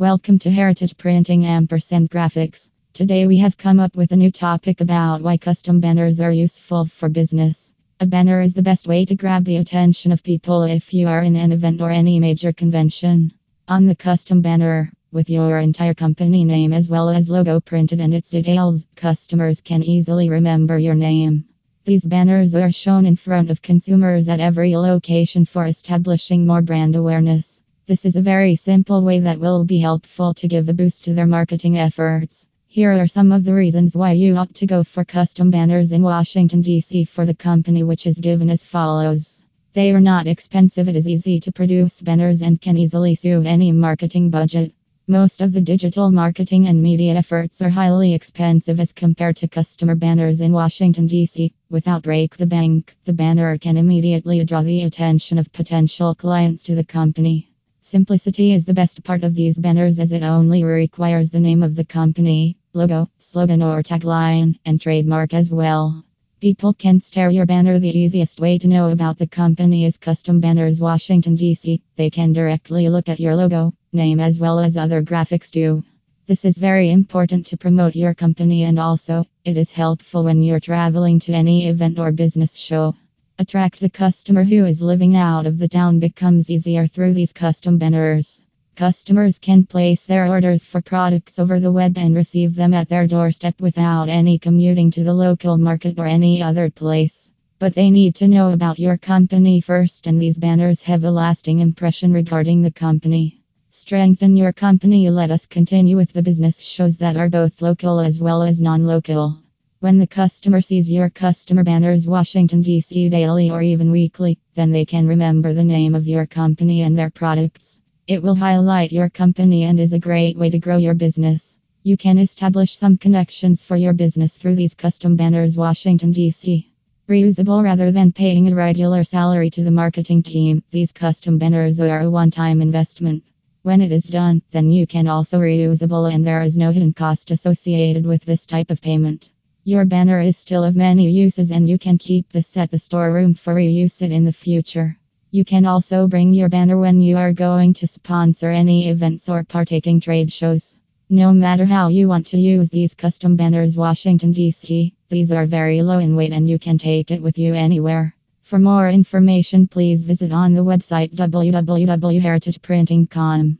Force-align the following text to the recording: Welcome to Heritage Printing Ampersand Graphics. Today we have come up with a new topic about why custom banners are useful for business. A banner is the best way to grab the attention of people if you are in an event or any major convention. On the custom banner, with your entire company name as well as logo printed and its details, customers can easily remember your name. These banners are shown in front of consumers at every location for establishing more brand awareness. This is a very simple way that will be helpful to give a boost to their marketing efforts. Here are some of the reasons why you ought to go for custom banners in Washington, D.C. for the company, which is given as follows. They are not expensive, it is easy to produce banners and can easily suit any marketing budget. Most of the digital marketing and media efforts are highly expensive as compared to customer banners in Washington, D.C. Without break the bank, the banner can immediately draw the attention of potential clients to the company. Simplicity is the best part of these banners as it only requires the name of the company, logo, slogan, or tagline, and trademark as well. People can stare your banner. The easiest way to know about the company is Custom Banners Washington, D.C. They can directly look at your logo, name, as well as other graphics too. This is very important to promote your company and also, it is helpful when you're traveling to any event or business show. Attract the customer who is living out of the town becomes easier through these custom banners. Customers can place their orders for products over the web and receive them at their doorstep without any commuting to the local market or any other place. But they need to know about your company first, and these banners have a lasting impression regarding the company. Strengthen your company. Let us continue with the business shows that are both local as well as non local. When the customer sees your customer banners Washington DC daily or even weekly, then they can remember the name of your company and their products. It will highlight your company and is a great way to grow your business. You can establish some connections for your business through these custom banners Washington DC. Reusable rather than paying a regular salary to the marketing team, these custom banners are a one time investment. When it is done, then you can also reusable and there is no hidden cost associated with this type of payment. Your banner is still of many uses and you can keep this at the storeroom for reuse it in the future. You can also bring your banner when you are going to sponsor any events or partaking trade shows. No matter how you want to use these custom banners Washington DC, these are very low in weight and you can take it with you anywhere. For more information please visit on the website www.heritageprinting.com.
Welcome 0.00 0.38
to 0.38 0.50
Heritage 0.52 0.96
Printing 0.96 1.44
Ampersand 1.44 2.08
Graphics. 2.08 2.70
Today 2.92 3.26
we 3.26 3.38
have 3.38 3.58
come 3.58 3.80
up 3.80 3.96
with 3.96 4.12
a 4.12 4.16
new 4.16 4.30
topic 4.30 4.80
about 4.80 5.22
why 5.22 5.38
custom 5.38 5.80
banners 5.80 6.20
are 6.20 6.30
useful 6.30 6.84
for 6.84 7.08
business. 7.08 7.72
A 7.98 8.06
banner 8.06 8.40
is 8.40 8.54
the 8.54 8.62
best 8.62 8.86
way 8.86 9.04
to 9.06 9.16
grab 9.16 9.44
the 9.44 9.56
attention 9.56 10.12
of 10.12 10.22
people 10.22 10.62
if 10.62 10.94
you 10.94 11.08
are 11.08 11.24
in 11.24 11.34
an 11.34 11.50
event 11.50 11.80
or 11.80 11.90
any 11.90 12.20
major 12.20 12.52
convention. 12.52 13.32
On 13.66 13.86
the 13.86 13.96
custom 13.96 14.40
banner, 14.40 14.92
with 15.10 15.28
your 15.28 15.58
entire 15.58 15.94
company 15.94 16.44
name 16.44 16.72
as 16.72 16.88
well 16.88 17.08
as 17.08 17.28
logo 17.28 17.58
printed 17.58 17.98
and 17.98 18.14
its 18.14 18.30
details, 18.30 18.86
customers 18.94 19.60
can 19.60 19.82
easily 19.82 20.30
remember 20.30 20.78
your 20.78 20.94
name. 20.94 21.44
These 21.86 22.04
banners 22.04 22.54
are 22.54 22.70
shown 22.70 23.04
in 23.04 23.16
front 23.16 23.50
of 23.50 23.62
consumers 23.62 24.28
at 24.28 24.38
every 24.38 24.76
location 24.76 25.44
for 25.44 25.66
establishing 25.66 26.46
more 26.46 26.62
brand 26.62 26.94
awareness. 26.94 27.57
This 27.88 28.04
is 28.04 28.16
a 28.16 28.20
very 28.20 28.54
simple 28.54 29.02
way 29.02 29.18
that 29.20 29.40
will 29.40 29.64
be 29.64 29.78
helpful 29.78 30.34
to 30.34 30.46
give 30.46 30.68
a 30.68 30.74
boost 30.74 31.04
to 31.04 31.14
their 31.14 31.26
marketing 31.26 31.78
efforts. 31.78 32.46
Here 32.66 32.92
are 32.92 33.06
some 33.06 33.32
of 33.32 33.44
the 33.44 33.54
reasons 33.54 33.96
why 33.96 34.12
you 34.12 34.36
ought 34.36 34.54
to 34.56 34.66
go 34.66 34.84
for 34.84 35.06
custom 35.06 35.50
banners 35.50 35.92
in 35.92 36.02
Washington, 36.02 36.60
D.C. 36.60 37.04
for 37.04 37.24
the 37.24 37.32
company, 37.32 37.82
which 37.82 38.06
is 38.06 38.18
given 38.18 38.50
as 38.50 38.62
follows. 38.62 39.42
They 39.72 39.90
are 39.92 40.02
not 40.02 40.26
expensive, 40.26 40.86
it 40.86 40.96
is 40.96 41.08
easy 41.08 41.40
to 41.40 41.50
produce 41.50 42.02
banners 42.02 42.42
and 42.42 42.60
can 42.60 42.76
easily 42.76 43.14
suit 43.14 43.46
any 43.46 43.72
marketing 43.72 44.28
budget. 44.28 44.74
Most 45.06 45.40
of 45.40 45.54
the 45.54 45.62
digital 45.62 46.10
marketing 46.10 46.66
and 46.66 46.82
media 46.82 47.14
efforts 47.14 47.62
are 47.62 47.70
highly 47.70 48.12
expensive 48.12 48.80
as 48.80 48.92
compared 48.92 49.38
to 49.38 49.48
customer 49.48 49.94
banners 49.94 50.42
in 50.42 50.52
Washington, 50.52 51.06
D.C. 51.06 51.54
Without 51.70 52.02
break 52.02 52.36
the 52.36 52.44
bank, 52.44 52.94
the 53.06 53.14
banner 53.14 53.56
can 53.56 53.78
immediately 53.78 54.44
draw 54.44 54.60
the 54.60 54.82
attention 54.82 55.38
of 55.38 55.50
potential 55.54 56.14
clients 56.14 56.64
to 56.64 56.74
the 56.74 56.84
company. 56.84 57.48
Simplicity 57.90 58.52
is 58.52 58.66
the 58.66 58.74
best 58.74 59.02
part 59.02 59.24
of 59.24 59.34
these 59.34 59.56
banners 59.56 59.98
as 59.98 60.12
it 60.12 60.22
only 60.22 60.62
requires 60.62 61.30
the 61.30 61.40
name 61.40 61.62
of 61.62 61.74
the 61.74 61.86
company, 61.86 62.58
logo, 62.74 63.08
slogan, 63.16 63.62
or 63.62 63.82
tagline, 63.82 64.58
and 64.66 64.78
trademark 64.78 65.32
as 65.32 65.50
well. 65.50 66.04
People 66.38 66.74
can 66.74 67.00
stare 67.00 67.30
your 67.30 67.46
banner. 67.46 67.78
The 67.78 67.98
easiest 67.98 68.40
way 68.40 68.58
to 68.58 68.68
know 68.68 68.90
about 68.90 69.16
the 69.16 69.26
company 69.26 69.86
is 69.86 69.96
Custom 69.96 70.38
Banners 70.38 70.82
Washington, 70.82 71.34
D.C. 71.34 71.80
They 71.96 72.10
can 72.10 72.34
directly 72.34 72.90
look 72.90 73.08
at 73.08 73.20
your 73.20 73.34
logo, 73.34 73.72
name, 73.94 74.20
as 74.20 74.38
well 74.38 74.58
as 74.58 74.76
other 74.76 75.02
graphics 75.02 75.50
too. 75.50 75.82
This 76.26 76.44
is 76.44 76.58
very 76.58 76.90
important 76.90 77.46
to 77.46 77.56
promote 77.56 77.96
your 77.96 78.12
company 78.12 78.64
and 78.64 78.78
also, 78.78 79.24
it 79.46 79.56
is 79.56 79.72
helpful 79.72 80.24
when 80.24 80.42
you're 80.42 80.60
traveling 80.60 81.20
to 81.20 81.32
any 81.32 81.68
event 81.68 81.98
or 81.98 82.12
business 82.12 82.54
show. 82.54 82.94
Attract 83.40 83.78
the 83.78 83.88
customer 83.88 84.42
who 84.42 84.64
is 84.64 84.82
living 84.82 85.14
out 85.14 85.46
of 85.46 85.58
the 85.58 85.68
town 85.68 86.00
becomes 86.00 86.50
easier 86.50 86.88
through 86.88 87.14
these 87.14 87.32
custom 87.32 87.78
banners. 87.78 88.42
Customers 88.74 89.38
can 89.38 89.64
place 89.64 90.06
their 90.06 90.26
orders 90.26 90.64
for 90.64 90.80
products 90.80 91.38
over 91.38 91.60
the 91.60 91.70
web 91.70 91.96
and 91.96 92.16
receive 92.16 92.56
them 92.56 92.74
at 92.74 92.88
their 92.88 93.06
doorstep 93.06 93.60
without 93.60 94.08
any 94.08 94.40
commuting 94.40 94.90
to 94.90 95.04
the 95.04 95.14
local 95.14 95.56
market 95.56 96.00
or 96.00 96.06
any 96.06 96.42
other 96.42 96.68
place. 96.68 97.30
But 97.60 97.74
they 97.74 97.92
need 97.92 98.16
to 98.16 98.26
know 98.26 98.50
about 98.50 98.80
your 98.80 98.98
company 98.98 99.60
first, 99.60 100.08
and 100.08 100.20
these 100.20 100.36
banners 100.36 100.82
have 100.82 101.04
a 101.04 101.10
lasting 101.12 101.60
impression 101.60 102.12
regarding 102.12 102.62
the 102.62 102.72
company. 102.72 103.40
Strengthen 103.70 104.36
your 104.36 104.52
company. 104.52 105.08
Let 105.10 105.30
us 105.30 105.46
continue 105.46 105.96
with 105.96 106.12
the 106.12 106.24
business 106.24 106.58
shows 106.58 106.96
that 106.98 107.16
are 107.16 107.28
both 107.28 107.62
local 107.62 108.00
as 108.00 108.20
well 108.20 108.42
as 108.42 108.60
non 108.60 108.84
local. 108.84 109.38
When 109.80 109.98
the 109.98 110.08
customer 110.08 110.60
sees 110.60 110.90
your 110.90 111.08
customer 111.08 111.62
banners 111.62 112.08
Washington 112.08 112.64
DC 112.64 113.08
daily 113.12 113.48
or 113.48 113.62
even 113.62 113.92
weekly, 113.92 114.36
then 114.56 114.72
they 114.72 114.84
can 114.84 115.06
remember 115.06 115.54
the 115.54 115.62
name 115.62 115.94
of 115.94 116.08
your 116.08 116.26
company 116.26 116.82
and 116.82 116.98
their 116.98 117.10
products. 117.10 117.80
It 118.08 118.20
will 118.20 118.34
highlight 118.34 118.90
your 118.90 119.08
company 119.08 119.62
and 119.62 119.78
is 119.78 119.92
a 119.92 120.00
great 120.00 120.36
way 120.36 120.50
to 120.50 120.58
grow 120.58 120.78
your 120.78 120.94
business. 120.94 121.58
You 121.84 121.96
can 121.96 122.18
establish 122.18 122.76
some 122.76 122.96
connections 122.96 123.62
for 123.62 123.76
your 123.76 123.92
business 123.92 124.36
through 124.36 124.56
these 124.56 124.74
custom 124.74 125.14
banners 125.14 125.56
Washington 125.56 126.12
DC. 126.12 126.66
Reusable 127.08 127.62
rather 127.62 127.92
than 127.92 128.10
paying 128.10 128.50
a 128.50 128.56
regular 128.56 129.04
salary 129.04 129.48
to 129.50 129.62
the 129.62 129.70
marketing 129.70 130.24
team, 130.24 130.60
these 130.72 130.90
custom 130.90 131.38
banners 131.38 131.80
are 131.80 132.00
a 132.00 132.10
one 132.10 132.32
time 132.32 132.60
investment. 132.60 133.22
When 133.62 133.80
it 133.80 133.92
is 133.92 134.06
done, 134.06 134.42
then 134.50 134.72
you 134.72 134.88
can 134.88 135.06
also 135.06 135.38
reusable 135.38 136.12
and 136.12 136.26
there 136.26 136.42
is 136.42 136.56
no 136.56 136.72
hidden 136.72 136.94
cost 136.94 137.30
associated 137.30 138.04
with 138.06 138.24
this 138.24 138.44
type 138.44 138.72
of 138.72 138.82
payment. 138.82 139.30
Your 139.68 139.84
banner 139.84 140.18
is 140.18 140.38
still 140.38 140.64
of 140.64 140.76
many 140.76 141.10
uses 141.10 141.50
and 141.50 141.68
you 141.68 141.76
can 141.76 141.98
keep 141.98 142.32
this 142.32 142.56
at 142.56 142.70
the 142.70 142.78
storeroom 142.78 143.34
for 143.34 143.54
reuse 143.54 144.00
it 144.00 144.10
in 144.10 144.24
the 144.24 144.32
future. 144.32 144.96
You 145.30 145.44
can 145.44 145.66
also 145.66 146.08
bring 146.08 146.32
your 146.32 146.48
banner 146.48 146.80
when 146.80 147.02
you 147.02 147.18
are 147.18 147.34
going 147.34 147.74
to 147.74 147.86
sponsor 147.86 148.48
any 148.48 148.88
events 148.88 149.28
or 149.28 149.44
partaking 149.44 150.00
trade 150.00 150.32
shows. 150.32 150.78
No 151.10 151.34
matter 151.34 151.66
how 151.66 151.88
you 151.88 152.08
want 152.08 152.28
to 152.28 152.38
use 152.38 152.70
these 152.70 152.94
custom 152.94 153.36
banners 153.36 153.76
Washington 153.76 154.32
DC, 154.32 154.94
these 155.10 155.32
are 155.32 155.44
very 155.44 155.82
low 155.82 155.98
in 155.98 156.16
weight 156.16 156.32
and 156.32 156.48
you 156.48 156.58
can 156.58 156.78
take 156.78 157.10
it 157.10 157.20
with 157.20 157.36
you 157.36 157.52
anywhere. 157.52 158.14
For 158.40 158.58
more 158.58 158.88
information 158.88 159.68
please 159.68 160.04
visit 160.04 160.32
on 160.32 160.54
the 160.54 160.64
website 160.64 161.14
www.heritageprinting.com. 161.14 163.58